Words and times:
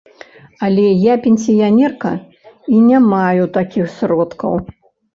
Але 0.67 0.85
я 1.01 1.13
пенсіянерка 1.25 2.13
і 2.75 2.83
не 2.89 3.05
маю 3.13 3.43
такіх 3.59 3.97
сродкаў. 4.01 4.53